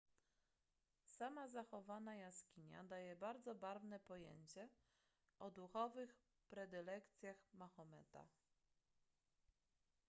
sama 1.17 1.47
zachowana 1.47 2.15
jaskinia 2.15 2.83
daje 2.83 3.15
bardzo 3.15 3.55
barwne 3.55 3.99
pojęcie 3.99 4.69
o 5.39 5.51
duchowych 5.51 6.15
predylekcjach 6.49 7.37
mahometa 7.53 8.27